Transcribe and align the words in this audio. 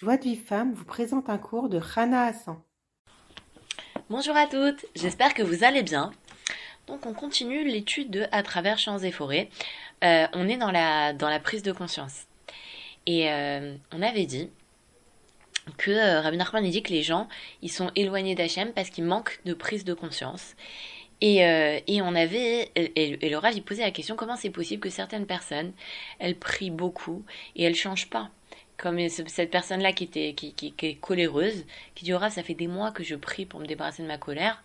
Joie 0.00 0.16
de 0.16 0.22
vie 0.22 0.36
femme 0.36 0.74
vous 0.74 0.84
présente 0.84 1.28
un 1.28 1.38
cours 1.38 1.68
de 1.68 1.76
Rana 1.76 2.26
Hassan. 2.26 2.56
Bonjour 4.08 4.36
à 4.36 4.46
toutes, 4.46 4.86
j'espère 4.94 5.34
que 5.34 5.42
vous 5.42 5.64
allez 5.64 5.82
bien. 5.82 6.12
Donc 6.86 7.04
on 7.04 7.12
continue 7.12 7.66
l'étude 7.66 8.08
de 8.08 8.26
À 8.30 8.44
travers 8.44 8.78
champs 8.78 9.00
et 9.00 9.10
forêts. 9.10 9.48
Euh, 10.04 10.28
on 10.34 10.48
est 10.48 10.56
dans 10.56 10.70
la, 10.70 11.14
dans 11.14 11.28
la 11.28 11.40
prise 11.40 11.64
de 11.64 11.72
conscience. 11.72 12.26
Et 13.06 13.28
euh, 13.28 13.74
on 13.90 14.00
avait 14.00 14.26
dit 14.26 14.50
que 15.78 15.90
euh, 15.90 16.20
Rabbi 16.20 16.36
Nachman 16.36 16.62
dit 16.62 16.84
que 16.84 16.92
les 16.92 17.02
gens 17.02 17.26
ils 17.60 17.72
sont 17.72 17.90
éloignés 17.96 18.36
d'Hachem 18.36 18.72
parce 18.72 18.90
qu'ils 18.90 19.04
manquent 19.04 19.40
de 19.46 19.52
prise 19.52 19.84
de 19.84 19.94
conscience. 19.94 20.54
Et, 21.20 21.44
euh, 21.44 21.80
et 21.88 22.02
on 22.02 22.14
avait 22.14 22.70
et, 22.76 23.26
et 23.26 23.62
posait 23.62 23.82
la 23.82 23.90
question 23.90 24.14
comment 24.14 24.36
c'est 24.36 24.50
possible 24.50 24.80
que 24.80 24.90
certaines 24.90 25.26
personnes 25.26 25.72
elles 26.20 26.38
prient 26.38 26.70
beaucoup 26.70 27.24
et 27.56 27.64
elles 27.64 27.74
changent 27.74 28.08
pas? 28.08 28.30
Comme 28.78 29.08
cette 29.08 29.50
personne-là 29.50 29.92
qui 29.92 30.04
était 30.04 30.32
qui, 30.34 30.54
qui, 30.54 30.72
qui, 30.72 30.86
est 30.86 30.94
coléreuse, 30.94 31.66
qui 31.94 32.04
dit 32.04 32.12
ça 32.30 32.42
fait 32.42 32.54
des 32.54 32.68
mois 32.68 32.92
que 32.92 33.02
je 33.02 33.16
prie 33.16 33.44
pour 33.44 33.60
me 33.60 33.66
débarrasser 33.66 34.02
de 34.02 34.08
ma 34.08 34.18
colère. 34.18 34.62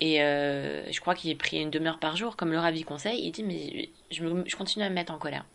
Et 0.00 0.22
euh, 0.22 0.90
je 0.92 1.00
crois 1.00 1.14
qu'il 1.14 1.36
prie 1.38 1.58
une 1.58 1.70
demi-heure 1.70 1.98
par 1.98 2.16
jour, 2.16 2.36
comme 2.36 2.52
le 2.52 2.58
Rav 2.58 2.78
conseille. 2.84 3.20
Il 3.24 3.32
dit 3.32 3.42
mais 3.42 3.88
je, 4.10 4.22
je 4.46 4.56
continue 4.56 4.84
à 4.84 4.90
me 4.90 4.94
mettre 4.94 5.12
en 5.12 5.18
colère. 5.18 5.46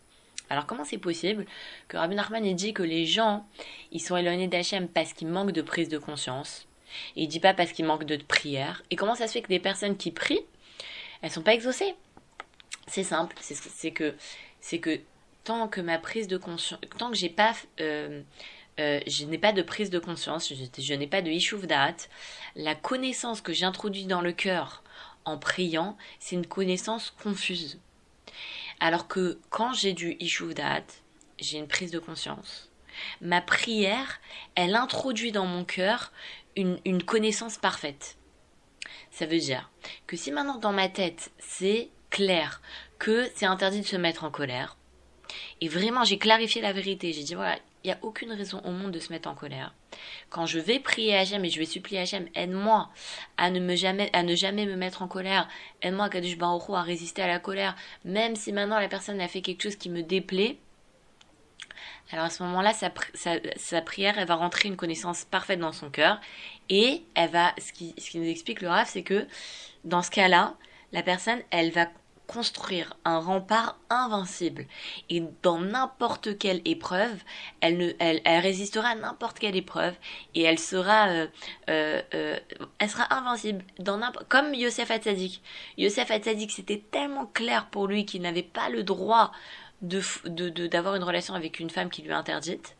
Alors 0.50 0.66
comment 0.66 0.84
c'est 0.84 0.98
possible 0.98 1.46
que 1.88 1.96
Rabbi 1.96 2.14
Nachman 2.14 2.44
ait 2.44 2.54
dit 2.54 2.74
que 2.74 2.82
les 2.82 3.06
gens 3.06 3.46
ils 3.92 4.00
sont 4.00 4.16
éloignés 4.16 4.48
d'Hachem 4.48 4.88
parce 4.88 5.12
qu'ils 5.12 5.28
manquent 5.28 5.52
de 5.52 5.62
prise 5.62 5.88
de 5.88 5.98
conscience? 5.98 6.66
Il 7.16 7.28
dit 7.28 7.40
pas 7.40 7.54
parce 7.54 7.72
qu'il 7.72 7.86
manque 7.86 8.04
de 8.04 8.16
prière. 8.16 8.82
Et 8.90 8.96
comment 8.96 9.14
ça 9.14 9.28
se 9.28 9.32
fait 9.32 9.42
que 9.42 9.48
des 9.48 9.60
personnes 9.60 9.96
qui 9.96 10.10
prient, 10.10 10.44
elles 11.22 11.30
sont 11.30 11.42
pas 11.42 11.54
exaucées? 11.54 11.94
C'est 12.88 13.04
simple, 13.04 13.36
c'est 13.40 13.92
que 13.92 14.14
c'est 14.60 14.80
que 14.80 15.00
tant 15.44 15.68
que 15.68 15.80
ma 15.80 15.98
prise 15.98 16.28
de 16.28 16.36
conscience, 16.36 16.80
tant 16.98 17.10
que 17.10 17.16
j'ai 17.16 17.28
pas 17.28 17.54
euh, 17.80 18.22
euh, 18.80 19.00
je 19.06 19.24
n'ai 19.26 19.38
pas 19.38 19.52
de 19.52 19.62
prise 19.62 19.90
de 19.90 19.98
conscience, 19.98 20.52
je, 20.78 20.94
n'ai 20.94 21.06
pas 21.06 21.20
de 21.20 21.30
ishuv 21.30 21.66
la 22.56 22.74
connaissance 22.74 23.40
que 23.40 23.52
j'introduis 23.52 24.06
dans 24.06 24.22
le 24.22 24.32
cœur 24.32 24.82
en 25.24 25.38
priant, 25.38 25.96
c'est 26.18 26.36
une 26.36 26.46
connaissance 26.46 27.14
confuse. 27.22 27.78
Alors 28.80 29.08
que 29.08 29.38
quand 29.50 29.72
j'ai 29.72 29.92
du 29.92 30.16
ishuv 30.20 30.54
j'ai 31.38 31.58
une 31.58 31.68
prise 31.68 31.90
de 31.90 31.98
conscience. 31.98 32.70
Ma 33.20 33.40
prière, 33.40 34.20
elle 34.54 34.74
introduit 34.74 35.32
dans 35.32 35.46
mon 35.46 35.64
cœur 35.64 36.12
une, 36.56 36.78
une 36.84 37.02
connaissance 37.02 37.58
parfaite. 37.58 38.16
Ça 39.10 39.26
veut 39.26 39.38
dire 39.38 39.70
que 40.06 40.16
si 40.16 40.32
maintenant 40.32 40.56
dans 40.56 40.72
ma 40.72 40.88
tête 40.88 41.30
c'est 41.38 41.90
clair 42.10 42.62
que 42.98 43.30
c'est 43.34 43.46
interdit 43.46 43.80
de 43.80 43.86
se 43.86 43.96
mettre 43.96 44.24
en 44.24 44.30
colère, 44.30 44.76
et 45.60 45.68
vraiment 45.68 46.04
j'ai 46.04 46.18
clarifié 46.18 46.60
la 46.62 46.72
vérité, 46.72 47.12
j'ai 47.12 47.22
dit 47.22 47.34
voilà, 47.34 47.56
il 47.84 47.88
n'y 47.88 47.92
a 47.92 47.98
aucune 48.02 48.32
raison 48.32 48.60
au 48.64 48.70
monde 48.70 48.92
de 48.92 48.98
se 48.98 49.12
mettre 49.12 49.28
en 49.28 49.34
colère. 49.34 49.74
Quand 50.30 50.46
je 50.46 50.58
vais 50.58 50.78
prier 50.78 51.16
à 51.16 51.20
Hachem 51.20 51.44
et 51.44 51.50
je 51.50 51.58
vais 51.58 51.64
supplier 51.64 51.98
à 51.98 52.02
Hachem, 52.02 52.26
aide-moi 52.34 52.88
à 53.36 53.50
ne 53.50 53.74
jamais, 53.74 54.10
me 54.14 54.76
mettre 54.76 55.02
en 55.02 55.08
colère. 55.08 55.48
Aide-moi, 55.82 56.08
Kadush 56.08 56.38
Baruch 56.38 56.70
à 56.70 56.82
résister 56.82 57.22
à 57.22 57.26
la 57.26 57.38
colère. 57.38 57.76
Même 58.04 58.36
si 58.36 58.52
maintenant 58.52 58.78
la 58.78 58.88
personne 58.88 59.20
a 59.20 59.28
fait 59.28 59.42
quelque 59.42 59.62
chose 59.62 59.76
qui 59.76 59.90
me 59.90 60.02
déplaît, 60.02 60.56
alors 62.12 62.26
à 62.26 62.30
ce 62.30 62.42
moment-là, 62.42 62.72
sa, 62.74 62.92
sa, 63.14 63.36
sa, 63.56 63.80
prière, 63.80 64.18
elle 64.18 64.26
va 64.26 64.34
rentrer 64.34 64.68
une 64.68 64.76
connaissance 64.76 65.24
parfaite 65.24 65.58
dans 65.58 65.72
son 65.72 65.90
cœur. 65.90 66.20
Et 66.68 67.02
elle 67.14 67.30
va, 67.30 67.54
ce 67.58 67.72
qui, 67.72 67.94
ce 67.98 68.10
qui 68.10 68.18
nous 68.18 68.28
explique 68.28 68.60
le 68.60 68.68
Rav, 68.68 68.86
c'est 68.86 69.02
que 69.02 69.26
dans 69.84 70.02
ce 70.02 70.10
cas-là, 70.10 70.54
la 70.92 71.02
personne, 71.02 71.40
elle 71.50 71.70
va 71.70 71.86
construire 72.32 72.94
un 73.04 73.18
rempart 73.18 73.78
invincible. 73.90 74.66
Et 75.10 75.22
dans 75.42 75.58
n'importe 75.58 76.38
quelle 76.38 76.62
épreuve, 76.64 77.16
elle, 77.60 77.76
ne, 77.76 78.40
résistera 78.40 78.88
à 78.88 78.94
n'importe 78.94 79.38
quelle 79.38 79.56
épreuve 79.56 79.94
et 80.34 80.42
elle 80.42 80.58
sera, 80.58 81.08
euh, 81.08 81.26
euh, 81.68 82.00
euh, 82.14 82.38
invincible. 83.10 83.64
Comme 84.28 84.54
Yosef 84.54 84.90
Hatzadik. 84.90 85.42
Yosef 85.76 86.10
Hatzadik, 86.10 86.50
c'était 86.50 86.82
tellement 86.90 87.26
clair 87.26 87.66
pour 87.66 87.86
lui 87.86 88.06
qu'il 88.06 88.22
n'avait 88.22 88.42
pas 88.42 88.68
le 88.70 88.82
droit 88.82 89.32
d'avoir 89.82 90.24
de, 90.24 90.48
de, 90.48 90.96
une 90.96 91.04
relation 91.04 91.34
avec 91.34 91.60
une 91.60 91.70
femme 91.70 91.90
qui 91.90 92.02
lui 92.02 92.10
est 92.10 92.14
interdite, 92.14 92.76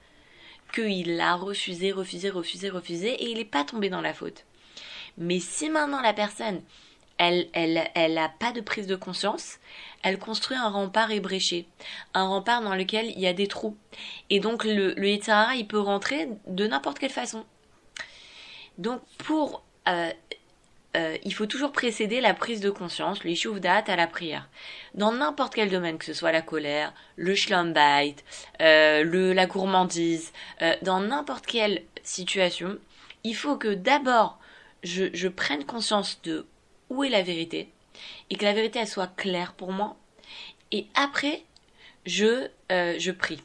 qu'il 0.73 1.17
l'a 1.17 1.35
refusé, 1.35 1.93
refusé, 1.93 2.31
refusé, 2.31 2.71
refusé, 2.71 3.11
et 3.11 3.31
il 3.31 3.39
n'est 3.39 3.45
pas 3.45 3.65
tombé 3.65 3.91
dans 3.91 4.01
la 4.01 4.15
faute. 4.15 4.45
Mais 5.19 5.41
si 5.41 5.69
maintenant 5.69 6.01
la 6.01 6.15
personne, 6.15 6.63
elle, 7.23 7.49
elle, 7.53 7.89
elle 7.95 8.19
a 8.19 8.29
pas 8.29 8.51
de 8.51 8.61
prise 8.61 8.89
de 8.89 8.97
conscience, 8.97 9.59
elle 10.03 10.19
construit 10.19 10.57
un 10.57 10.69
rempart 10.69 11.13
ébréché, 11.13 11.69
un 12.15 12.27
rempart 12.27 12.63
dans 12.63 12.75
lequel 12.75 13.07
il 13.07 13.21
y 13.21 13.29
a 13.29 13.33
des 13.33 13.47
trous. 13.47 13.77
Et 14.29 14.41
donc 14.41 14.65
le, 14.65 14.93
le 14.95 15.07
il 15.07 15.67
peut 15.69 15.79
rentrer 15.79 16.29
de 16.49 16.67
n'importe 16.67 16.99
quelle 16.99 17.11
façon. 17.11 17.45
Donc 18.79 19.01
pour 19.19 19.63
euh, 19.87 20.11
euh, 20.97 21.17
il 21.23 21.33
faut 21.33 21.47
toujours 21.47 21.71
précéder 21.71 22.21
la 22.21 22.35
prise 22.35 22.61
de 22.61 22.71
conscience, 22.71 23.21
date 23.61 23.89
à 23.89 23.95
la 23.95 24.09
prière. 24.09 24.49
Dans 24.95 25.13
n'importe 25.13 25.55
quel 25.55 25.71
domaine, 25.71 25.99
que 25.99 26.05
ce 26.05 26.15
soit 26.15 26.33
la 26.33 26.43
colère, 26.43 26.93
le 27.17 27.37
schlumbait, 27.37 28.17
euh, 28.61 29.05
le, 29.05 29.33
la 29.33 29.47
gourmandise, 29.47 30.33
dans 30.83 31.01
n'importe 31.01 31.47
quelle 31.47 31.83
situation, 32.03 32.79
il 33.23 33.37
faut 33.37 33.57
que 33.57 33.73
d'abord 33.73 34.39
je 34.83 35.29
prenne 35.29 35.65
conscience 35.65 36.21
de 36.25 36.45
où 36.93 37.05
est 37.05 37.09
la 37.09 37.23
vérité 37.23 37.73
et 38.31 38.37
que 38.37 38.45
la 38.45 38.53
vérité 38.53 38.79
elle 38.79 38.89
soit 38.89 39.15
claire 39.17 39.55
pour 39.55 39.73
moi. 39.73 39.97
Et 40.71 40.87
après, 40.95 41.43
je, 42.07 42.49
euh, 42.71 42.95
je 42.99 43.11
prie. 43.11 43.43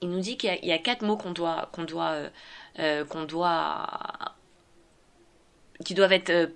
Il 0.00 0.10
nous 0.10 0.20
dit 0.20 0.36
qu'il 0.36 0.58
y, 0.62 0.72
a 0.72 0.78
quatre 0.78 1.02
mots 1.02 1.16
qu'on 1.16 1.30
doit, 1.30 1.70
qu'on 1.72 1.84
doit, 1.84 2.10
euh, 2.10 2.30
euh, 2.78 3.04
qu'on 3.04 3.24
doit 3.24 4.34
qui 5.84 5.94
doivent 5.94 6.12
être... 6.12 6.50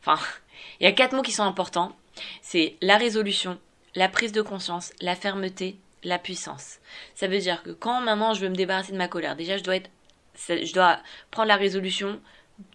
Enfin, 0.00 0.18
il 0.80 0.84
y 0.84 0.86
a 0.86 0.92
quatre 0.92 1.14
mots 1.14 1.22
qui 1.22 1.32
sont 1.32 1.44
importants. 1.44 1.96
C'est 2.42 2.76
la 2.80 2.96
résolution, 2.96 3.58
la 3.94 4.08
prise 4.08 4.32
de 4.32 4.42
conscience, 4.42 4.92
la 5.00 5.16
fermeté, 5.16 5.76
la 6.02 6.18
puissance. 6.18 6.78
Ça 7.14 7.28
veut 7.28 7.38
dire 7.38 7.62
que 7.62 7.70
quand 7.70 8.00
maintenant 8.00 8.34
je 8.34 8.40
veux 8.40 8.48
me 8.48 8.54
débarrasser 8.54 8.92
de 8.92 8.98
ma 8.98 9.08
colère, 9.08 9.36
déjà 9.36 9.56
je 9.56 9.64
dois 9.64 9.76
être, 9.76 9.90
je 10.36 10.72
dois 10.72 11.00
prendre 11.30 11.48
la 11.48 11.56
résolution 11.56 12.20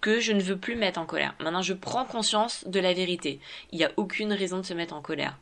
que 0.02 0.20
je 0.20 0.34
ne 0.34 0.42
veux 0.42 0.58
plus 0.58 0.76
mettre 0.76 1.00
en 1.00 1.06
colère. 1.06 1.36
Maintenant 1.40 1.62
je 1.62 1.74
prends 1.74 2.06
conscience 2.06 2.66
de 2.68 2.80
la 2.80 2.94
vérité. 2.94 3.40
Il 3.72 3.78
n'y 3.78 3.86
a 3.86 3.92
aucune 3.98 4.34
raison 4.34 4.58
de 4.58 4.64
se 4.64 4.74
mettre 4.74 4.94
en 4.94 5.02
colère. 5.02 5.38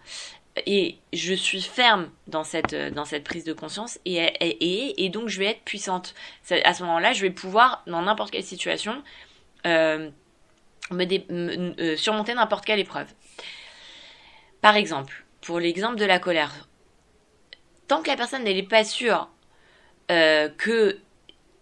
Et 0.65 0.97
je 1.13 1.33
suis 1.33 1.61
ferme 1.61 2.09
dans 2.27 2.43
cette, 2.43 2.73
dans 2.73 3.05
cette 3.05 3.23
prise 3.23 3.43
de 3.43 3.53
conscience 3.53 3.99
et, 4.05 4.17
et, 4.17 5.05
et 5.05 5.09
donc 5.09 5.27
je 5.27 5.37
vais 5.39 5.47
être 5.47 5.61
puissante. 5.63 6.15
À 6.63 6.73
ce 6.73 6.83
moment-là, 6.83 7.13
je 7.13 7.21
vais 7.21 7.29
pouvoir, 7.29 7.83
dans 7.85 8.01
n'importe 8.01 8.31
quelle 8.31 8.43
situation, 8.43 9.03
euh, 9.67 10.09
me, 10.91 11.79
euh, 11.79 11.95
surmonter 11.97 12.33
n'importe 12.33 12.65
quelle 12.65 12.79
épreuve. 12.79 13.07
Par 14.61 14.75
exemple, 14.75 15.25
pour 15.41 15.59
l'exemple 15.59 15.97
de 15.97 16.05
la 16.05 16.19
colère, 16.19 16.67
tant 17.87 18.01
que 18.01 18.09
la 18.09 18.15
personne 18.15 18.43
n'est 18.43 18.63
pas 18.63 18.83
sûre 18.83 19.29
euh, 20.09 20.49
que 20.49 20.99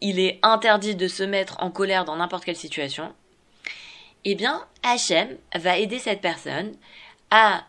il 0.02 0.20
est 0.20 0.40
interdit 0.44 0.96
de 0.96 1.08
se 1.08 1.24
mettre 1.24 1.62
en 1.62 1.72
colère 1.72 2.06
dans 2.06 2.16
n'importe 2.16 2.46
quelle 2.46 2.56
situation, 2.56 3.14
eh 4.24 4.36
bien, 4.36 4.66
Hachem 4.84 5.38
va 5.56 5.78
aider 5.78 6.00
cette 6.00 6.22
personne 6.22 6.74
à 7.32 7.64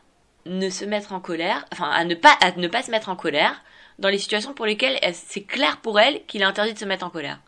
ne 0.46 0.70
se 0.70 0.84
mettre 0.84 1.12
en 1.12 1.20
colère, 1.20 1.64
enfin 1.72 1.90
à 1.90 2.04
ne 2.04 2.14
pas 2.14 2.36
à 2.40 2.52
ne 2.52 2.68
pas 2.68 2.82
se 2.82 2.90
mettre 2.90 3.08
en 3.08 3.16
colère 3.16 3.62
dans 3.98 4.08
les 4.08 4.18
situations 4.18 4.54
pour 4.54 4.66
lesquelles 4.66 4.98
c'est 5.12 5.42
clair 5.42 5.80
pour 5.80 5.98
elle 5.98 6.24
qu'il 6.26 6.42
est 6.42 6.46
interdit 6.46 6.74
de 6.74 6.78
se 6.78 6.84
mettre 6.84 7.04
en 7.04 7.10
colère. 7.10 7.40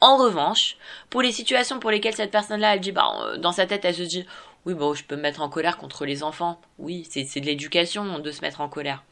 En 0.00 0.16
revanche, 0.16 0.76
pour 1.08 1.22
les 1.22 1.32
situations 1.32 1.78
pour 1.78 1.90
lesquelles 1.90 2.14
cette 2.14 2.30
personne-là, 2.30 2.74
elle 2.74 2.80
dit, 2.80 2.92
bah, 2.92 3.10
euh, 3.22 3.38
dans 3.38 3.52
sa 3.52 3.66
tête, 3.66 3.84
elle 3.84 3.94
se 3.94 4.02
dit, 4.02 4.26
oui, 4.66 4.74
bon, 4.74 4.92
je 4.94 5.04
peux 5.04 5.16
me 5.16 5.22
mettre 5.22 5.40
en 5.40 5.48
colère 5.48 5.78
contre 5.78 6.04
les 6.04 6.22
enfants. 6.22 6.60
Oui, 6.78 7.06
c'est 7.08 7.40
de 7.40 7.46
l'éducation 7.46 8.18
de 8.18 8.30
se 8.30 8.40
mettre 8.40 8.60
en 8.60 8.68
colère. 8.68 9.02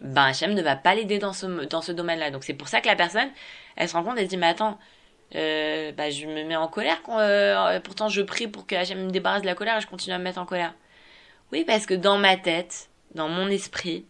Ben, 0.00 0.24
Hachem 0.24 0.54
ne 0.54 0.62
va 0.62 0.76
pas 0.76 0.94
l'aider 0.94 1.18
dans 1.18 1.32
ce, 1.32 1.46
dans 1.66 1.82
ce 1.82 1.92
domaine-là. 1.92 2.30
Donc, 2.30 2.44
c'est 2.44 2.54
pour 2.54 2.68
ça 2.68 2.80
que 2.80 2.86
la 2.86 2.96
personne, 2.96 3.28
elle 3.76 3.88
se 3.88 3.94
rend 3.94 4.02
compte, 4.02 4.18
elle 4.18 4.28
dit, 4.28 4.36
mais 4.36 4.46
attends, 4.46 4.78
euh, 5.34 5.92
bah, 5.92 6.10
je 6.10 6.26
me 6.26 6.44
mets 6.44 6.56
en 6.56 6.68
colère 6.68 7.00
euh, 7.08 7.80
pourtant 7.80 8.08
je 8.10 8.20
prie 8.20 8.48
pour 8.48 8.66
que 8.66 8.74
Hachem 8.74 9.06
me 9.06 9.10
débarrasse 9.10 9.40
de 9.40 9.46
la 9.46 9.54
colère 9.54 9.78
et 9.78 9.80
je 9.80 9.86
continue 9.86 10.14
à 10.14 10.18
me 10.18 10.24
mettre 10.24 10.38
en 10.38 10.44
colère. 10.44 10.74
Oui, 11.52 11.64
parce 11.64 11.86
que 11.86 11.94
dans 11.94 12.18
ma 12.18 12.36
tête, 12.36 12.90
dans 13.14 13.28
mon 13.28 13.48
esprit, 13.48 14.04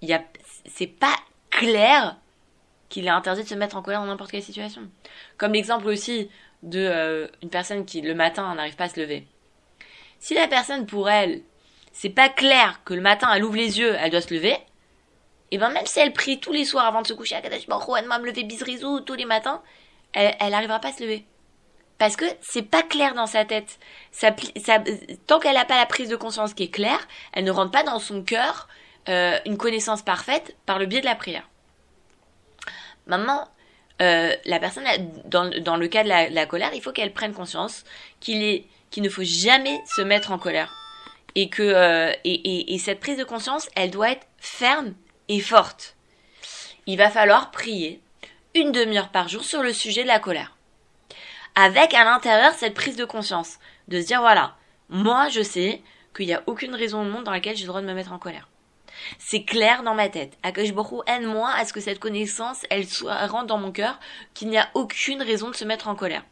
il 0.00 0.08
y 0.08 0.14
a, 0.14 0.22
c'est 0.66 0.86
pas 0.86 1.14
clair 1.50 2.16
qu'il 2.88 3.06
est 3.06 3.10
interdit 3.10 3.42
de 3.42 3.48
se 3.48 3.54
mettre 3.54 3.76
en 3.76 3.82
colère 3.82 4.00
dans 4.00 4.06
n'importe 4.06 4.30
quelle 4.30 4.42
situation. 4.42 4.82
Comme 5.36 5.52
l'exemple 5.52 5.86
aussi 5.86 6.30
de 6.62 6.80
euh, 6.80 7.26
une 7.42 7.50
personne 7.50 7.84
qui 7.84 8.00
le 8.00 8.14
matin 8.14 8.54
n'arrive 8.54 8.76
pas 8.76 8.84
à 8.84 8.88
se 8.88 9.00
lever. 9.00 9.26
Si 10.18 10.34
la 10.34 10.48
personne 10.48 10.86
pour 10.86 11.10
elle, 11.10 11.42
c'est 11.92 12.08
pas 12.10 12.28
clair 12.28 12.80
que 12.84 12.94
le 12.94 13.00
matin 13.00 13.30
elle 13.34 13.44
ouvre 13.44 13.56
les 13.56 13.78
yeux, 13.78 13.94
elle 14.00 14.10
doit 14.10 14.20
se 14.20 14.32
lever, 14.32 14.56
et 15.50 15.58
ben 15.58 15.70
même 15.70 15.86
si 15.86 16.00
elle 16.00 16.12
prie 16.12 16.40
tous 16.40 16.52
les 16.52 16.64
soirs 16.64 16.86
avant 16.86 17.02
de 17.02 17.06
se 17.06 17.12
coucher 17.12 17.36
à 17.36 17.40
Kadash 17.40 17.66
Baruch 17.66 17.98
elle 17.98 18.06
m'a 18.06 18.18
me 18.18 18.26
lever 18.26 18.44
bisrizou 18.44 19.00
tous 19.00 19.14
les 19.14 19.24
matins, 19.24 19.62
elle, 20.12 20.36
elle 20.40 20.54
arrivera 20.54 20.80
pas 20.80 20.88
à 20.88 20.92
se 20.92 21.02
lever. 21.02 21.24
Parce 21.98 22.14
que 22.14 22.24
c'est 22.40 22.62
pas 22.62 22.84
clair 22.84 23.14
dans 23.14 23.26
sa 23.26 23.44
tête. 23.44 23.78
Tant 25.26 25.40
qu'elle 25.40 25.54
n'a 25.54 25.64
pas 25.64 25.76
la 25.76 25.86
prise 25.86 26.08
de 26.08 26.16
conscience 26.16 26.54
qui 26.54 26.64
est 26.64 26.70
claire, 26.70 27.06
elle 27.32 27.44
ne 27.44 27.50
rentre 27.50 27.72
pas 27.72 27.82
dans 27.82 27.98
son 27.98 28.22
cœur 28.22 28.68
euh, 29.08 29.38
une 29.46 29.58
connaissance 29.58 30.02
parfaite 30.02 30.56
par 30.64 30.78
le 30.78 30.86
biais 30.86 31.00
de 31.00 31.06
la 31.06 31.16
prière. 31.16 31.48
Maintenant, 33.06 33.48
euh, 34.00 34.32
la 34.44 34.60
personne, 34.60 34.84
dans, 35.24 35.50
dans 35.60 35.76
le 35.76 35.88
cas 35.88 36.04
de 36.04 36.08
la, 36.08 36.46
colère, 36.46 36.70
il 36.72 36.80
faut 36.80 36.92
qu'elle 36.92 37.12
prenne 37.12 37.32
conscience 37.32 37.84
qu'il 38.20 38.42
est 38.42 38.66
ne 38.96 39.08
faut 39.08 39.22
jamais 39.22 39.80
se 39.86 40.02
mettre 40.02 40.32
en 40.32 40.38
colère 40.38 40.74
et 41.36 41.48
que 41.48 41.62
euh, 41.62 42.12
et 42.24 42.78
cette 42.78 42.98
prise 42.98 43.16
de 43.16 43.22
conscience, 43.22 43.68
elle 43.76 43.92
doit 43.92 44.10
être 44.10 44.26
ferme 44.38 44.94
et 45.28 45.40
forte. 45.40 45.96
Il 46.86 46.96
va 46.96 47.10
falloir 47.10 47.50
prier 47.50 48.00
une 48.54 48.72
demi-heure 48.72 49.10
par 49.10 49.28
jour 49.28 49.44
sur 49.44 49.62
le 49.62 49.72
sujet 49.72 50.02
de 50.02 50.08
la 50.08 50.18
colère. 50.18 50.56
Avec 51.54 51.94
à 51.94 52.04
l'intérieur 52.04 52.54
cette 52.54 52.74
prise 52.74 52.96
de 52.96 53.04
conscience, 53.04 53.58
de 53.88 54.00
se 54.00 54.06
dire 54.06 54.20
voilà, 54.20 54.56
moi 54.88 55.28
je 55.28 55.42
sais 55.42 55.82
qu'il 56.16 56.26
n'y 56.26 56.34
a 56.34 56.42
aucune 56.46 56.74
raison 56.74 57.02
au 57.02 57.04
monde 57.04 57.24
dans 57.24 57.32
laquelle 57.32 57.56
j'ai 57.56 57.64
le 57.64 57.68
droit 57.68 57.80
de 57.80 57.86
me 57.86 57.94
mettre 57.94 58.12
en 58.12 58.18
colère. 58.18 58.48
C'est 59.18 59.44
clair 59.44 59.82
dans 59.82 59.94
ma 59.94 60.08
tête. 60.08 60.36
Akashboru 60.42 61.02
aide-moi 61.06 61.50
à 61.50 61.64
ce 61.64 61.72
que 61.72 61.80
cette 61.80 62.00
connaissance, 62.00 62.64
elle 62.70 62.86
soit 62.86 63.26
rentre 63.26 63.46
dans 63.46 63.58
mon 63.58 63.72
cœur, 63.72 63.98
qu'il 64.34 64.48
n'y 64.48 64.58
a 64.58 64.68
aucune 64.74 65.22
raison 65.22 65.50
de 65.50 65.56
se 65.56 65.64
mettre 65.64 65.88
en 65.88 65.94
colère. 65.94 66.24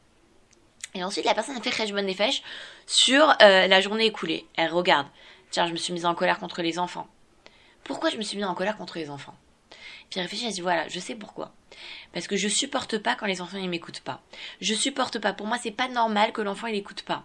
Et 0.95 1.05
ensuite, 1.05 1.27
la 1.27 1.35
personne 1.35 1.57
a 1.57 1.61
fait 1.61 2.03
des 2.03 2.15
fèches 2.15 2.43
sur 2.87 3.29
euh, 3.43 3.67
la 3.67 3.81
journée 3.81 4.07
écoulée. 4.07 4.47
Elle 4.57 4.73
regarde. 4.73 5.07
Tiens, 5.51 5.67
je 5.67 5.73
me 5.73 5.77
suis 5.77 5.93
mise 5.93 6.07
en 6.07 6.15
colère 6.15 6.39
contre 6.39 6.63
les 6.63 6.79
enfants. 6.79 7.07
Pourquoi 7.87 8.11
je 8.11 8.17
me 8.17 8.23
suis 8.23 8.37
mise 8.37 8.47
en 8.47 8.55
colère 8.55 8.77
contre 8.77 8.99
les 8.99 9.11
enfants? 9.11 9.35
Puis 10.11 10.21
réfléchit, 10.21 10.45
elle 10.45 10.51
se 10.51 10.57
dit 10.57 10.61
voilà, 10.63 10.89
je 10.89 11.01
sais 11.01 11.15
pourquoi. 11.15 11.53
Parce 12.13 12.27
que 12.27 12.37
je 12.37 12.49
supporte 12.49 12.99
pas 12.99 13.15
quand 13.15 13.27
les 13.27 13.41
enfants 13.41 13.59
ils 13.59 13.69
m'écoutent 13.69 14.01
pas. 14.01 14.21
Je 14.61 14.75
supporte 14.75 15.19
pas. 15.19 15.33
Pour 15.33 15.47
moi, 15.47 15.59
c'est 15.61 15.71
pas 15.71 15.89
normal 15.89 16.33
que 16.33 16.41
l'enfant 16.41 16.69
il 16.69 16.77
écoute 16.77 17.03
pas. 17.03 17.25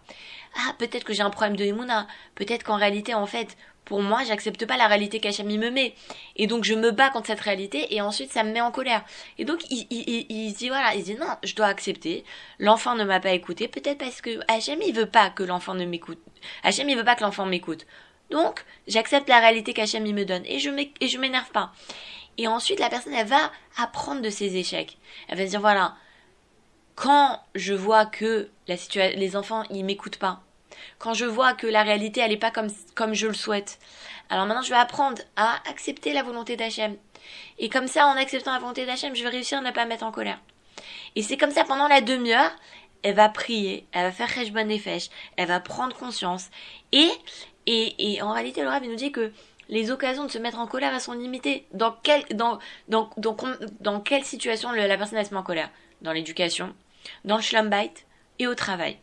Ah, 0.56 0.74
peut-être 0.78 1.04
que 1.04 1.14
j'ai 1.14 1.22
un 1.22 1.30
problème 1.30 1.56
de 1.56 1.64
Emouna. 1.64 2.08
Peut-être 2.36 2.64
qu'en 2.64 2.78
réalité, 2.78 3.14
en 3.14 3.26
fait, 3.26 3.56
pour 3.86 4.02
moi, 4.02 4.24
j'accepte 4.24 4.66
pas 4.66 4.78
la 4.78 4.88
réalité 4.88 5.20
qu'Hachem 5.20 5.48
me 5.48 5.70
met. 5.70 5.96
Et 6.36 6.48
donc, 6.48 6.64
je 6.64 6.74
me 6.74 6.92
bats 6.92 7.10
contre 7.10 7.28
cette 7.28 7.40
réalité 7.40 7.94
et 7.96 8.02
ensuite, 8.02 8.32
ça 8.32 8.44
me 8.44 8.52
met 8.52 8.62
en 8.62 8.72
colère. 8.72 9.04
Et 9.38 9.46
donc, 9.46 9.60
il, 9.70 9.88
il, 9.90 10.26
il, 10.30 10.54
dit, 10.54 10.70
voilà, 10.70 10.96
il 10.96 11.04
dit, 11.04 11.16
non, 11.16 11.28
je 11.44 11.56
dois 11.56 11.68
accepter. 11.68 12.24
L'enfant 12.60 12.96
ne 12.96 13.04
m'a 13.04 13.20
pas 13.20 13.32
écouté. 13.32 13.68
Peut-être 13.68 14.00
parce 14.00 14.22
que 14.22 14.40
Hachem, 14.48 14.82
il 14.82 14.94
veut 14.94 15.10
pas 15.10 15.30
que 15.30 15.44
l'enfant 15.44 15.74
ne 15.74 15.86
m'écoute. 15.86 16.20
Hachem, 16.64 16.90
il 16.90 16.98
veut 16.98 17.04
pas 17.04 17.16
que 17.16 17.24
l'enfant 17.24 17.46
m'écoute. 17.46 17.86
Donc, 18.32 18.66
j'accepte 18.88 19.30
la 19.30 19.40
réalité 19.40 19.74
qu'Hachem, 19.74 20.04
me 20.04 20.26
donne. 20.26 20.44
Et 20.46 20.60
je 20.60 21.18
m'énerve 21.18 21.52
pas. 21.52 21.72
Et 22.38 22.48
ensuite, 22.48 22.80
la 22.80 22.90
personne, 22.90 23.14
elle 23.14 23.28
va 23.28 23.52
apprendre 23.78 24.22
de 24.22 24.30
ses 24.30 24.56
échecs. 24.56 24.98
Elle 25.28 25.38
va 25.38 25.46
se 25.46 25.50
dire, 25.50 25.60
voilà, 25.60 25.96
quand 26.96 27.40
je 27.56 27.74
vois 27.74 28.06
que 28.06 28.50
les 28.68 29.36
enfants, 29.36 29.64
ils 29.70 29.84
m'écoutent 29.84 30.18
pas, 30.18 30.42
quand 30.98 31.14
je 31.14 31.26
vois 31.26 31.54
que 31.54 31.68
la 31.68 31.84
réalité, 31.84 32.22
elle 32.22 32.32
n'est 32.32 32.38
pas 32.38 32.52
comme, 32.52 32.70
comme 32.96 33.14
je 33.14 33.28
le 33.28 33.34
souhaite, 33.34 33.80
alors 34.30 34.46
maintenant, 34.46 34.62
je 34.62 34.70
vais 34.70 34.78
apprendre 34.78 35.22
à 35.36 35.56
accepter 35.70 36.14
la 36.14 36.24
volonté 36.24 36.56
d'Hachem. 36.56 36.96
Et 37.60 37.70
comme 37.70 37.88
ça, 37.88 38.08
en 38.08 38.16
acceptant 38.16 38.54
la 38.54 38.60
volonté 38.60 38.86
d'Hachem, 38.86 39.16
je 39.16 39.24
vais 39.24 39.30
réussir 39.30 39.58
à 39.58 39.62
ne 39.62 39.72
pas 39.72 39.86
mettre 39.86 40.04
en 40.04 40.12
colère. 40.12 40.40
Et 41.16 41.22
c'est 41.22 41.38
comme 41.38 41.52
ça, 41.52 41.64
pendant 41.64 41.88
la 41.88 42.02
demi-heure, 42.02 42.52
elle 43.04 43.16
va 43.16 43.30
prier, 43.30 43.86
elle 43.92 44.04
va 44.04 44.12
faire 44.12 44.34
Rejbon 44.34 44.66
Nefesh, 44.66 45.10
elle 45.38 45.48
va 45.48 45.60
prendre 45.60 45.96
conscience. 45.96 46.50
Et, 46.92 47.10
et, 47.66 48.14
et 48.14 48.22
en 48.22 48.34
réalité, 48.34 48.62
le 48.62 48.70
Rav 48.70 48.84
nous 48.84 48.96
dit 48.96 49.12
que 49.12 49.32
les 49.70 49.90
occasions 49.90 50.26
de 50.26 50.32
se 50.32 50.38
mettre 50.38 50.60
en 50.60 50.68
colère, 50.68 50.94
elles 50.94 51.02
sont 51.02 51.14
limitées. 51.14 51.66
Dans, 51.72 51.96
quel, 52.04 52.24
dans, 52.34 52.60
dans, 52.90 53.10
dans, 53.18 53.38
dans 53.80 54.00
quelle 54.02 54.26
situation 54.26 54.72
la 54.72 54.98
personne 54.98 55.18
elle 55.18 55.26
se 55.26 55.34
met 55.34 55.40
en 55.40 55.44
colère? 55.44 55.70
Dans 56.02 56.12
l'éducation, 56.12 56.76
dans 57.26 57.38
le 57.38 57.42
schlumbait 57.42 57.94
et 58.40 58.48
au 58.48 58.56
travail. 58.56 58.98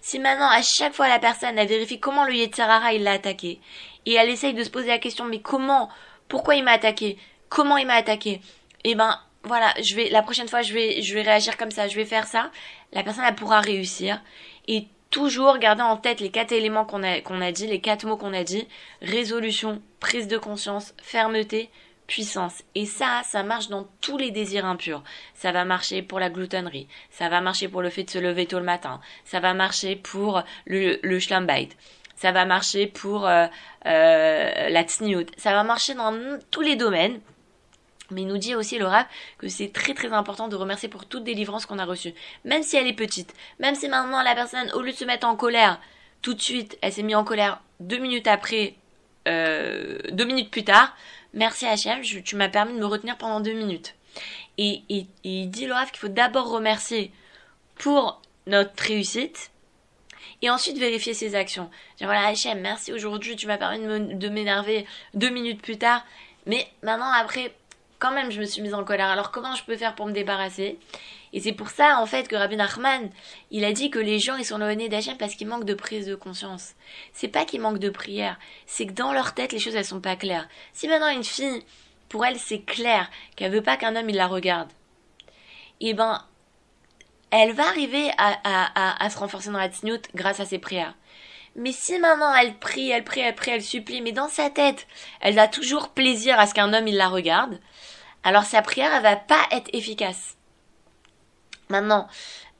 Si 0.00 0.18
maintenant, 0.18 0.50
à 0.50 0.62
chaque 0.62 0.94
fois, 0.94 1.08
la 1.08 1.20
personne, 1.20 1.56
elle 1.56 1.68
vérifie 1.68 2.00
comment 2.00 2.24
le 2.24 2.34
Yetzirara, 2.34 2.92
il 2.92 3.04
l'a 3.04 3.12
attaqué, 3.12 3.60
et 4.04 4.14
elle 4.14 4.28
essaye 4.28 4.52
de 4.52 4.64
se 4.64 4.70
poser 4.70 4.88
la 4.88 4.98
question, 4.98 5.26
mais 5.26 5.40
comment 5.40 5.88
Pourquoi 6.28 6.56
il 6.56 6.64
m'a 6.64 6.72
attaqué? 6.72 7.18
Comment 7.48 7.76
il 7.76 7.86
m'a 7.86 7.94
attaqué? 7.94 8.40
Eh 8.82 8.94
ben, 8.96 9.16
voilà, 9.44 9.72
je 9.82 9.96
vais, 9.96 10.10
la 10.10 10.22
prochaine 10.22 10.48
fois, 10.48 10.62
je 10.62 10.74
vais, 10.74 11.02
je 11.02 11.14
vais 11.14 11.22
réagir 11.22 11.56
comme 11.56 11.70
ça, 11.70 11.88
je 11.88 11.96
vais 11.96 12.04
faire 12.04 12.26
ça. 12.26 12.50
La 12.92 13.02
personne, 13.02 13.24
elle 13.26 13.34
pourra 13.34 13.60
réussir. 13.60 14.20
Et 14.68 14.86
toujours 15.10 15.58
garder 15.58 15.82
en 15.82 15.96
tête 15.96 16.20
les 16.20 16.30
quatre 16.30 16.52
éléments 16.52 16.84
qu'on 16.84 17.02
a, 17.02 17.20
qu'on 17.20 17.40
a 17.40 17.52
dit, 17.52 17.66
les 17.66 17.80
quatre 17.80 18.06
mots 18.06 18.16
qu'on 18.16 18.34
a 18.34 18.44
dit. 18.44 18.68
Résolution, 19.02 19.82
prise 19.98 20.28
de 20.28 20.38
conscience, 20.38 20.94
fermeté, 21.02 21.70
puissance. 22.06 22.62
Et 22.74 22.86
ça, 22.86 23.22
ça 23.24 23.42
marche 23.42 23.68
dans 23.68 23.88
tous 24.00 24.18
les 24.18 24.30
désirs 24.30 24.66
impurs. 24.66 25.02
Ça 25.34 25.52
va 25.52 25.64
marcher 25.64 26.02
pour 26.02 26.20
la 26.20 26.28
gloutonnerie. 26.28 26.88
Ça 27.10 27.28
va 27.28 27.40
marcher 27.40 27.68
pour 27.68 27.82
le 27.82 27.90
fait 27.90 28.04
de 28.04 28.10
se 28.10 28.18
lever 28.18 28.46
tôt 28.46 28.58
le 28.58 28.64
matin. 28.64 29.00
Ça 29.24 29.40
va 29.40 29.54
marcher 29.54 29.96
pour 29.96 30.42
le, 30.66 30.98
le. 31.02 31.20
Ça 31.20 32.32
va 32.32 32.44
marcher 32.44 32.86
pour 32.86 33.26
euh, 33.26 33.46
euh, 33.86 34.68
la 34.68 34.82
tsniout. 34.82 35.26
Ça 35.38 35.52
va 35.52 35.62
marcher 35.62 35.94
dans 35.94 36.38
tous 36.50 36.60
les 36.60 36.76
domaines. 36.76 37.20
Mais 38.10 38.22
il 38.22 38.26
nous 38.26 38.38
dit 38.38 38.54
aussi 38.54 38.78
le 38.78 38.86
rap 38.86 39.08
que 39.38 39.48
c'est 39.48 39.72
très 39.72 39.94
très 39.94 40.12
important 40.12 40.48
de 40.48 40.56
remercier 40.56 40.88
pour 40.88 41.06
toute 41.06 41.24
délivrance 41.24 41.66
qu'on 41.66 41.78
a 41.78 41.84
reçue. 41.84 42.14
Même 42.44 42.62
si 42.62 42.76
elle 42.76 42.86
est 42.86 42.92
petite. 42.92 43.34
Même 43.58 43.74
si 43.74 43.88
maintenant 43.88 44.22
la 44.22 44.34
personne, 44.34 44.70
au 44.72 44.82
lieu 44.82 44.92
de 44.92 44.96
se 44.96 45.04
mettre 45.04 45.26
en 45.26 45.36
colère, 45.36 45.80
tout 46.22 46.34
de 46.34 46.40
suite, 46.40 46.78
elle 46.82 46.92
s'est 46.92 47.02
mise 47.02 47.16
en 47.16 47.24
colère 47.24 47.60
deux 47.80 47.98
minutes 47.98 48.26
après, 48.26 48.74
euh, 49.28 49.98
deux 50.10 50.24
minutes 50.24 50.50
plus 50.50 50.64
tard. 50.64 50.94
Merci 51.32 51.66
Hachem, 51.66 52.02
tu 52.02 52.36
m'as 52.36 52.48
permis 52.48 52.74
de 52.74 52.78
me 52.78 52.86
retenir 52.86 53.16
pendant 53.16 53.40
deux 53.40 53.52
minutes. 53.52 53.94
Et, 54.58 54.82
et, 54.88 55.06
il 55.24 55.50
dit 55.50 55.66
le 55.66 55.72
rap 55.72 55.90
qu'il 55.90 56.00
faut 56.00 56.08
d'abord 56.08 56.50
remercier 56.50 57.12
pour 57.76 58.20
notre 58.46 58.82
réussite 58.82 59.50
et 60.42 60.50
ensuite 60.50 60.78
vérifier 60.78 61.14
ses 61.14 61.34
actions. 61.34 61.70
Dire 61.98 62.08
voilà 62.08 62.26
Hachem, 62.26 62.60
merci 62.60 62.92
aujourd'hui, 62.92 63.36
tu 63.36 63.46
m'as 63.46 63.58
permis 63.58 63.78
de 63.78 64.28
m'énerver 64.28 64.86
deux 65.14 65.30
minutes 65.30 65.62
plus 65.62 65.78
tard. 65.78 66.04
Mais 66.46 66.66
maintenant 66.82 67.10
après, 67.12 67.54
quand 68.00 68.10
même, 68.10 68.32
je 68.32 68.40
me 68.40 68.46
suis 68.46 68.62
mise 68.62 68.74
en 68.74 68.82
colère. 68.82 69.08
Alors 69.08 69.30
comment 69.30 69.54
je 69.54 69.62
peux 69.62 69.76
faire 69.76 69.94
pour 69.94 70.06
me 70.06 70.12
débarrasser? 70.12 70.78
Et 71.32 71.40
c'est 71.40 71.52
pour 71.52 71.70
ça, 71.70 72.00
en 72.00 72.06
fait, 72.06 72.26
que 72.26 72.34
Rabbi 72.34 72.56
Nachman, 72.56 73.08
il 73.52 73.64
a 73.64 73.72
dit 73.72 73.90
que 73.90 74.00
les 74.00 74.18
gens, 74.18 74.36
ils 74.36 74.44
sont 74.44 74.56
éloignés 74.56 74.88
d'Hachem 74.88 75.16
parce 75.16 75.36
qu'ils 75.36 75.46
manquent 75.46 75.64
de 75.64 75.74
prise 75.74 76.06
de 76.06 76.16
conscience. 76.16 76.72
C'est 77.12 77.28
pas 77.28 77.44
qu'ils 77.44 77.60
manquent 77.60 77.78
de 77.78 77.90
prière, 77.90 78.36
c'est 78.66 78.86
que 78.86 78.92
dans 78.92 79.12
leur 79.12 79.34
tête, 79.34 79.52
les 79.52 79.60
choses, 79.60 79.76
elles 79.76 79.84
sont 79.84 80.00
pas 80.00 80.16
claires. 80.16 80.48
Si 80.72 80.88
maintenant 80.88 81.08
une 81.08 81.22
fille, 81.22 81.62
pour 82.08 82.26
elle, 82.26 82.38
c'est 82.38 82.62
clair 82.62 83.08
qu'elle 83.36 83.52
veut 83.52 83.62
pas 83.62 83.76
qu'un 83.76 83.94
homme, 83.94 84.10
il 84.10 84.16
la 84.16 84.26
regarde, 84.26 84.70
eh 85.80 85.94
ben, 85.94 86.24
elle 87.30 87.52
va 87.52 87.68
arriver 87.68 88.10
à, 88.18 89.04
à, 89.04 89.08
se 89.10 89.18
renforcer 89.18 89.50
dans 89.50 89.58
la 89.58 89.68
tsniout 89.68 90.02
grâce 90.14 90.40
à 90.40 90.44
ses 90.44 90.58
prières. 90.58 90.94
Mais 91.56 91.72
si 91.72 91.98
maintenant 91.98 92.34
elle 92.34 92.58
prie, 92.58 92.90
elle 92.90 93.04
prie, 93.04 93.20
elle 93.20 93.34
prie, 93.34 93.52
elle 93.52 93.62
supplie, 93.62 94.02
mais 94.02 94.12
dans 94.12 94.28
sa 94.28 94.50
tête, 94.50 94.86
elle 95.20 95.38
a 95.38 95.48
toujours 95.48 95.90
plaisir 95.90 96.38
à 96.38 96.46
ce 96.46 96.54
qu'un 96.54 96.72
homme 96.72 96.88
il 96.88 96.96
la 96.96 97.08
regarde, 97.08 97.60
alors 98.24 98.44
sa 98.44 98.62
prière 98.62 98.92
elle 98.94 99.02
va 99.02 99.16
pas 99.16 99.46
être 99.50 99.68
efficace. 99.72 100.36
Maintenant, 101.68 102.08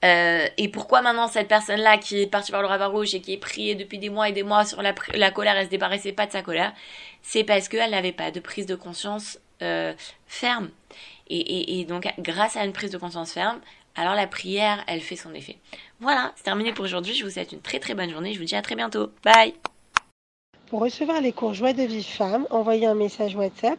euh, 0.04 0.46
et 0.56 0.68
pourquoi 0.68 1.02
maintenant 1.02 1.28
cette 1.28 1.48
personne-là 1.48 1.98
qui 1.98 2.22
est 2.22 2.26
partie 2.26 2.52
par 2.52 2.62
le 2.62 2.68
rabbin 2.68 2.86
rouge 2.86 3.14
et 3.14 3.20
qui 3.20 3.34
est 3.34 3.38
priée 3.38 3.74
depuis 3.74 3.98
des 3.98 4.08
mois 4.08 4.28
et 4.28 4.32
des 4.32 4.42
mois 4.42 4.64
sur 4.64 4.80
la, 4.82 4.92
colère, 5.30 5.56
elle 5.56 5.66
se 5.66 5.70
débarrassait 5.70 6.12
pas 6.12 6.26
de 6.26 6.32
sa 6.32 6.42
colère, 6.42 6.72
c'est 7.22 7.44
parce 7.44 7.68
qu'elle 7.68 7.90
n'avait 7.90 8.12
pas 8.12 8.30
de 8.30 8.40
prise 8.40 8.66
de 8.66 8.74
conscience 8.74 9.38
euh, 9.62 9.92
ferme. 10.26 10.70
Et, 11.28 11.38
et, 11.38 11.80
et, 11.80 11.84
donc 11.84 12.08
grâce 12.18 12.56
à 12.56 12.64
une 12.64 12.72
prise 12.72 12.90
de 12.90 12.98
conscience 12.98 13.32
ferme, 13.32 13.60
alors 13.94 14.14
la 14.14 14.26
prière, 14.26 14.82
elle 14.86 15.00
fait 15.00 15.16
son 15.16 15.34
effet. 15.34 15.58
Voilà, 16.00 16.32
c'est 16.36 16.44
terminé 16.44 16.72
pour 16.72 16.84
aujourd'hui. 16.84 17.14
Je 17.14 17.24
vous 17.24 17.30
souhaite 17.30 17.52
une 17.52 17.60
très 17.60 17.78
très 17.78 17.94
bonne 17.94 18.10
journée. 18.10 18.32
Je 18.32 18.38
vous 18.38 18.44
dis 18.44 18.56
à 18.56 18.62
très 18.62 18.76
bientôt. 18.76 19.10
Bye 19.22 19.54
Pour 20.68 20.80
recevoir 20.80 21.20
les 21.20 21.32
cours 21.32 21.54
Joie 21.54 21.72
de 21.72 21.82
vie 21.82 22.04
femme, 22.04 22.46
envoyez 22.50 22.86
un 22.86 22.94
message 22.94 23.34
WhatsApp 23.36 23.78